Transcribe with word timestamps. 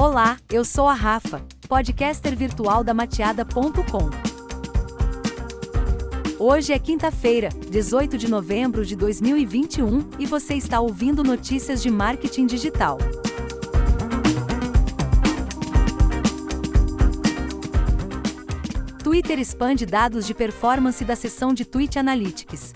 Olá, 0.00 0.38
eu 0.50 0.64
sou 0.64 0.88
a 0.88 0.94
Rafa, 0.94 1.44
podcaster 1.68 2.34
virtual 2.34 2.82
da 2.82 2.94
mateada.com. 2.94 4.08
Hoje 6.38 6.72
é 6.72 6.78
quinta-feira, 6.78 7.50
18 7.68 8.16
de 8.16 8.26
novembro 8.26 8.86
de 8.86 8.96
2021, 8.96 10.08
e 10.18 10.24
você 10.24 10.54
está 10.54 10.80
ouvindo 10.80 11.22
notícias 11.22 11.82
de 11.82 11.90
marketing 11.90 12.46
digital. 12.46 12.96
Twitter 19.04 19.38
expande 19.38 19.84
dados 19.84 20.26
de 20.26 20.32
performance 20.32 21.04
da 21.04 21.14
seção 21.14 21.52
de 21.52 21.66
Tweet 21.66 21.98
Analytics. 21.98 22.72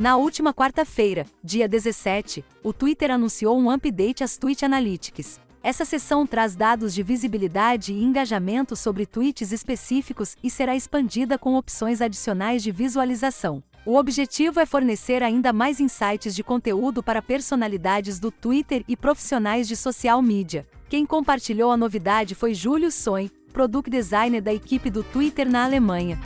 Na 0.00 0.16
última 0.16 0.54
quarta-feira, 0.54 1.26
dia 1.44 1.68
17, 1.68 2.42
o 2.64 2.72
Twitter 2.72 3.10
anunciou 3.10 3.58
um 3.58 3.70
update 3.70 4.24
às 4.24 4.38
Tweet 4.38 4.64
Analytics. 4.64 5.38
Essa 5.62 5.84
seção 5.84 6.26
traz 6.26 6.56
dados 6.56 6.94
de 6.94 7.02
visibilidade 7.02 7.92
e 7.92 8.02
engajamento 8.02 8.74
sobre 8.74 9.04
tweets 9.04 9.52
específicos 9.52 10.38
e 10.42 10.48
será 10.48 10.74
expandida 10.74 11.36
com 11.36 11.54
opções 11.54 12.00
adicionais 12.00 12.62
de 12.62 12.72
visualização. 12.72 13.62
O 13.84 13.94
objetivo 13.94 14.58
é 14.58 14.64
fornecer 14.64 15.22
ainda 15.22 15.52
mais 15.52 15.80
insights 15.80 16.34
de 16.34 16.42
conteúdo 16.42 17.02
para 17.02 17.20
personalidades 17.20 18.18
do 18.18 18.30
Twitter 18.30 18.82
e 18.88 18.96
profissionais 18.96 19.68
de 19.68 19.76
social 19.76 20.22
media. 20.22 20.66
Quem 20.88 21.04
compartilhou 21.04 21.70
a 21.70 21.76
novidade 21.76 22.34
foi 22.34 22.54
Júlio 22.54 22.90
Soin, 22.90 23.30
product 23.52 23.90
designer 23.90 24.40
da 24.40 24.54
equipe 24.54 24.88
do 24.88 25.02
Twitter 25.02 25.46
na 25.46 25.62
Alemanha. 25.62 26.18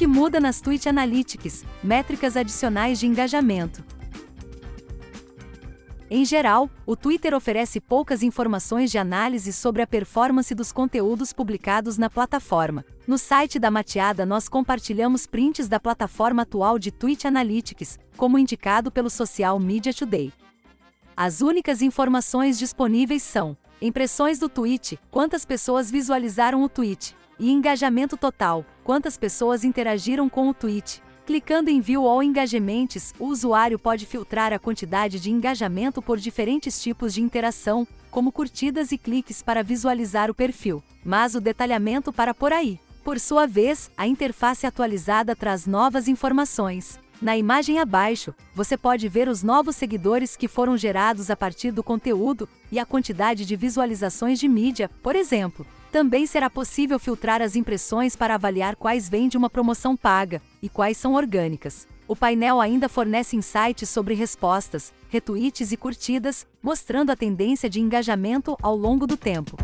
Que 0.00 0.06
muda 0.06 0.40
nas 0.40 0.62
Tweet 0.62 0.88
Analytics? 0.88 1.62
Métricas 1.84 2.34
adicionais 2.34 2.98
de 2.98 3.06
engajamento. 3.06 3.84
Em 6.08 6.24
geral, 6.24 6.70
o 6.86 6.96
Twitter 6.96 7.34
oferece 7.34 7.82
poucas 7.82 8.22
informações 8.22 8.90
de 8.90 8.96
análise 8.96 9.52
sobre 9.52 9.82
a 9.82 9.86
performance 9.86 10.54
dos 10.54 10.72
conteúdos 10.72 11.34
publicados 11.34 11.98
na 11.98 12.08
plataforma. 12.08 12.82
No 13.06 13.18
site 13.18 13.58
da 13.58 13.70
Mateada, 13.70 14.24
nós 14.24 14.48
compartilhamos 14.48 15.26
prints 15.26 15.68
da 15.68 15.78
plataforma 15.78 16.44
atual 16.44 16.78
de 16.78 16.90
Tweet 16.90 17.26
Analytics, 17.26 17.98
como 18.16 18.38
indicado 18.38 18.90
pelo 18.90 19.10
Social 19.10 19.60
Media 19.60 19.92
Today. 19.92 20.32
As 21.14 21.42
únicas 21.42 21.82
informações 21.82 22.58
disponíveis 22.58 23.22
são 23.22 23.54
impressões 23.80 24.38
do 24.38 24.48
tweet, 24.48 24.98
quantas 25.10 25.44
pessoas 25.44 25.90
visualizaram 25.90 26.62
o 26.62 26.68
tweet, 26.68 27.16
e 27.38 27.50
engajamento 27.50 28.16
total, 28.16 28.64
quantas 28.84 29.16
pessoas 29.16 29.64
interagiram 29.64 30.28
com 30.28 30.48
o 30.48 30.54
tweet. 30.54 31.02
Clicando 31.24 31.70
em 31.70 31.80
View 31.80 32.06
All 32.06 32.22
Engagements, 32.22 33.14
o 33.18 33.26
usuário 33.26 33.78
pode 33.78 34.04
filtrar 34.04 34.52
a 34.52 34.58
quantidade 34.58 35.20
de 35.20 35.30
engajamento 35.30 36.02
por 36.02 36.18
diferentes 36.18 36.82
tipos 36.82 37.14
de 37.14 37.22
interação, 37.22 37.86
como 38.10 38.32
curtidas 38.32 38.90
e 38.92 38.98
cliques 38.98 39.40
para 39.40 39.62
visualizar 39.62 40.30
o 40.30 40.34
perfil, 40.34 40.82
mas 41.04 41.34
o 41.34 41.40
detalhamento 41.40 42.12
para 42.12 42.34
por 42.34 42.52
aí. 42.52 42.80
Por 43.04 43.18
sua 43.18 43.46
vez, 43.46 43.90
a 43.96 44.06
interface 44.06 44.66
atualizada 44.66 45.34
traz 45.34 45.66
novas 45.66 46.08
informações. 46.08 46.98
Na 47.20 47.36
imagem 47.36 47.78
abaixo, 47.78 48.34
você 48.54 48.78
pode 48.78 49.06
ver 49.06 49.28
os 49.28 49.42
novos 49.42 49.76
seguidores 49.76 50.36
que 50.36 50.48
foram 50.48 50.74
gerados 50.74 51.30
a 51.30 51.36
partir 51.36 51.70
do 51.70 51.82
conteúdo 51.82 52.48
e 52.72 52.78
a 52.78 52.86
quantidade 52.86 53.44
de 53.44 53.56
visualizações 53.56 54.40
de 54.40 54.48
mídia, 54.48 54.90
por 55.02 55.14
exemplo. 55.14 55.66
Também 55.92 56.26
será 56.26 56.48
possível 56.48 56.98
filtrar 56.98 57.42
as 57.42 57.56
impressões 57.56 58.16
para 58.16 58.36
avaliar 58.36 58.74
quais 58.74 59.06
vêm 59.06 59.28
de 59.28 59.36
uma 59.36 59.50
promoção 59.50 59.94
paga 59.94 60.40
e 60.62 60.68
quais 60.68 60.96
são 60.96 61.12
orgânicas. 61.12 61.86
O 62.08 62.16
painel 62.16 62.58
ainda 62.58 62.88
fornece 62.88 63.36
insights 63.36 63.90
sobre 63.90 64.14
respostas, 64.14 64.90
retweets 65.10 65.72
e 65.72 65.76
curtidas, 65.76 66.46
mostrando 66.62 67.10
a 67.10 67.16
tendência 67.16 67.68
de 67.68 67.80
engajamento 67.80 68.56
ao 68.62 68.74
longo 68.74 69.06
do 69.06 69.16
tempo. 69.16 69.58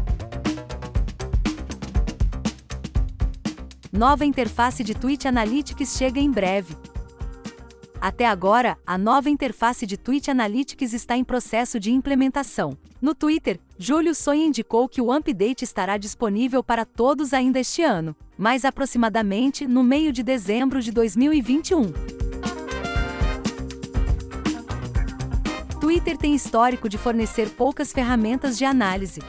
Nova 3.91 4.27
interface 4.27 4.85
de 4.85 4.95
Tweet 4.95 5.27
Analytics 5.27 5.97
chega 5.97 6.21
em 6.21 6.31
breve. 6.31 6.77
Até 8.07 8.25
agora, 8.25 8.79
a 8.87 8.97
nova 8.97 9.29
interface 9.29 9.85
de 9.85 9.97
Tweet 9.97 10.31
Analytics 10.31 10.93
está 10.93 11.17
em 11.17 11.25
processo 11.25 11.81
de 11.81 11.91
implementação. 11.91 12.79
No 13.03 13.17
Twitter, 13.17 13.59
Júlio 13.77 14.15
Sonha 14.15 14.47
indicou 14.47 14.89
que 14.89 15.03
o 15.03 15.13
update 15.13 15.65
estará 15.65 15.97
disponível 15.97 16.63
para 16.63 16.85
todos 16.85 17.33
ainda 17.33 17.59
este 17.59 17.83
ano, 17.83 18.15
mais 18.39 18.65
aproximadamente 18.65 19.67
no 19.67 19.83
meio 19.83 20.13
de 20.13 20.23
dezembro 20.23 20.81
de 20.81 20.93
2021. 20.93 21.93
Twitter 25.81 26.17
tem 26.17 26.33
histórico 26.33 26.89
de 26.89 26.97
fornecer 26.97 27.51
poucas 27.57 27.93
ferramentas 27.93 28.57
de 28.57 28.65
análise, 28.65 29.21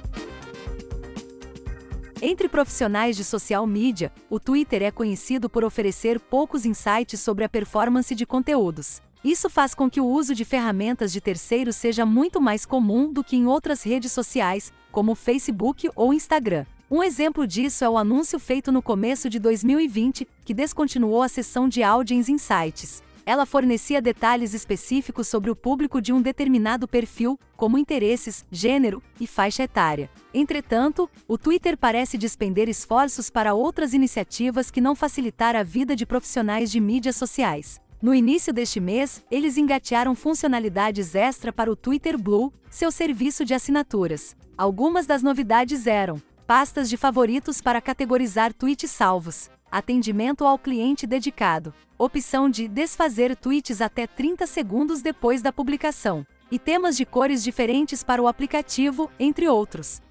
entre 2.21 2.49
profissionais 2.49 3.15
de 3.15 3.23
social 3.23 3.67
media, 3.67 4.11
o 4.29 4.39
Twitter 4.39 4.81
é 4.81 4.91
conhecido 4.91 5.49
por 5.49 5.63
oferecer 5.63 6.19
poucos 6.19 6.65
insights 6.65 7.19
sobre 7.19 7.43
a 7.43 7.49
performance 7.49 8.13
de 8.15 8.25
conteúdos. 8.25 9.01
Isso 9.23 9.49
faz 9.49 9.73
com 9.73 9.89
que 9.89 9.99
o 9.99 10.05
uso 10.05 10.33
de 10.33 10.45
ferramentas 10.45 11.11
de 11.11 11.19
terceiros 11.21 11.75
seja 11.75 12.05
muito 12.05 12.39
mais 12.39 12.65
comum 12.65 13.11
do 13.11 13.23
que 13.23 13.35
em 13.35 13.45
outras 13.45 13.83
redes 13.83 14.11
sociais, 14.11 14.71
como 14.91 15.15
Facebook 15.15 15.89
ou 15.95 16.13
Instagram. 16.13 16.65
Um 16.89 17.03
exemplo 17.03 17.45
disso 17.45 17.83
é 17.83 17.89
o 17.89 17.97
anúncio 17.97 18.39
feito 18.39 18.71
no 18.71 18.81
começo 18.81 19.29
de 19.29 19.39
2020, 19.39 20.27
que 20.45 20.53
descontinuou 20.53 21.21
a 21.21 21.27
seção 21.27 21.67
de 21.67 21.83
Audience 21.83 22.31
Insights 22.31 23.03
ela 23.27 23.45
fornecia 23.45 24.01
detalhes 24.01 24.53
específicos 24.53 25.27
sobre 25.27 25.51
o 25.51 25.55
público 25.55 26.01
de 26.01 26.13
um 26.13 26.21
determinado 26.21 26.87
perfil, 26.87 27.37
como 27.57 27.77
interesses, 27.77 28.45
gênero 28.49 29.03
e 29.19 29.27
faixa 29.27 29.63
etária. 29.63 30.09
Entretanto, 30.33 31.09
o 31.27 31.37
Twitter 31.37 31.77
parece 31.77 32.17
despender 32.17 32.69
esforços 32.69 33.29
para 33.29 33.53
outras 33.53 33.93
iniciativas 33.93 34.71
que 34.71 34.79
não 34.79 34.95
facilitar 34.95 35.57
a 35.57 35.61
vida 35.61 35.93
de 35.93 36.05
profissionais 36.05 36.71
de 36.71 36.79
mídias 36.79 37.17
sociais. 37.17 37.81
No 38.01 38.15
início 38.15 38.53
deste 38.53 38.79
mês, 38.79 39.21
eles 39.29 39.57
engatearam 39.57 40.15
funcionalidades 40.15 41.13
extra 41.13 41.51
para 41.51 41.69
o 41.69 41.75
Twitter 41.75 42.17
Blue, 42.17 42.53
seu 42.69 42.89
serviço 42.91 43.43
de 43.43 43.53
assinaturas. 43.53 44.37
Algumas 44.57 45.05
das 45.05 45.21
novidades 45.21 45.85
eram 45.85 46.21
pastas 46.47 46.89
de 46.89 46.95
favoritos 46.95 47.59
para 47.59 47.81
categorizar 47.81 48.53
tweets 48.53 48.89
salvos, 48.89 49.49
atendimento 49.71 50.45
ao 50.45 50.57
cliente 50.57 51.07
dedicado, 51.07 51.73
opção 51.97 52.49
de 52.49 52.67
desfazer 52.67 53.35
tweets 53.35 53.81
até 53.81 54.05
30 54.05 54.45
segundos 54.47 55.01
depois 55.01 55.41
da 55.41 55.51
publicação, 55.51 56.25
e 56.51 56.57
temas 56.57 56.95
de 56.95 57.05
cores 57.05 57.43
diferentes 57.43 58.03
para 58.03 58.21
o 58.21 58.27
aplicativo, 58.27 59.09
entre 59.19 59.47
outros. 59.47 60.01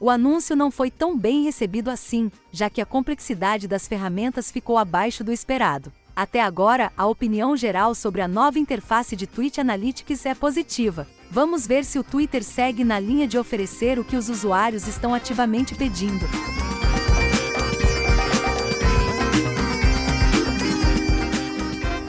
O 0.00 0.10
anúncio 0.10 0.54
não 0.54 0.70
foi 0.70 0.90
tão 0.90 1.16
bem 1.16 1.44
recebido 1.44 1.88
assim, 1.88 2.30
já 2.52 2.68
que 2.68 2.80
a 2.80 2.86
complexidade 2.86 3.66
das 3.66 3.88
ferramentas 3.88 4.50
ficou 4.50 4.76
abaixo 4.76 5.24
do 5.24 5.32
esperado. 5.32 5.92
Até 6.14 6.40
agora, 6.40 6.92
a 6.96 7.06
opinião 7.06 7.56
geral 7.56 7.94
sobre 7.94 8.20
a 8.20 8.28
nova 8.28 8.58
interface 8.58 9.16
de 9.16 9.26
Tweet 9.26 9.60
Analytics 9.60 10.26
é 10.26 10.34
positiva. 10.34 11.08
Vamos 11.30 11.66
ver 11.66 11.84
se 11.84 11.98
o 11.98 12.04
Twitter 12.04 12.44
segue 12.44 12.84
na 12.84 13.00
linha 13.00 13.26
de 13.26 13.38
oferecer 13.38 13.98
o 13.98 14.04
que 14.04 14.16
os 14.16 14.28
usuários 14.28 14.86
estão 14.86 15.12
ativamente 15.12 15.74
pedindo. 15.74 16.24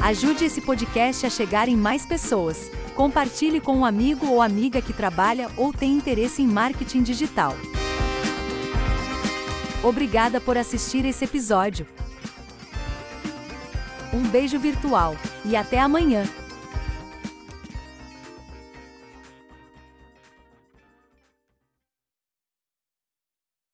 Ajude 0.06 0.46
esse 0.46 0.62
podcast 0.62 1.26
a 1.26 1.32
chegar 1.32 1.68
em 1.68 1.76
mais 1.76 2.06
pessoas. 2.06 2.70
Compartilhe 2.94 3.60
com 3.60 3.76
um 3.78 3.84
amigo 3.84 4.28
ou 4.28 4.40
amiga 4.40 4.80
que 4.80 4.94
trabalha 4.94 5.50
ou 5.58 5.74
tem 5.74 5.94
interesse 5.94 6.44
em 6.44 6.48
marketing 6.48 7.02
digital. 7.02 7.56
Obrigada 9.84 10.40
por 10.40 10.60
assistir 10.60 11.06
esse 11.06 11.26
episódio. 11.26 11.88
Um 14.13 14.22
beijo 14.28 14.60
virtual 14.60 15.18
e 15.44 15.56
até 15.56 15.80
amanhã! 15.80 16.24